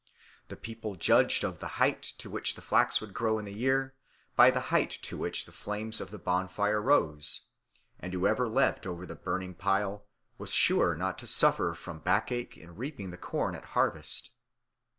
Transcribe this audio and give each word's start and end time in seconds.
The 0.47 0.55
people 0.55 0.95
judged 0.95 1.43
of 1.43 1.59
the 1.59 1.77
height 1.77 2.01
to 2.17 2.27
which 2.27 2.55
the 2.55 2.61
flax 2.63 2.99
would 3.01 3.13
grow 3.13 3.37
in 3.37 3.45
the 3.45 3.53
year 3.53 3.93
by 4.35 4.49
the 4.49 4.73
height 4.73 4.89
to 5.03 5.15
which 5.15 5.45
the 5.45 5.51
flames 5.51 6.01
of 6.01 6.09
the 6.09 6.17
bonfire 6.17 6.81
rose; 6.81 7.41
and 7.99 8.11
whoever 8.11 8.47
leaped 8.49 8.87
over 8.87 9.05
the 9.05 9.13
burning 9.15 9.53
pile 9.53 10.07
was 10.39 10.51
sure 10.51 10.95
not 10.95 11.19
to 11.19 11.27
suffer 11.27 11.75
from 11.75 11.99
backache 11.99 12.57
in 12.57 12.77
reaping 12.77 13.11
the 13.11 13.17
corn 13.19 13.53
at 13.53 13.63
harvest. 13.77 14.31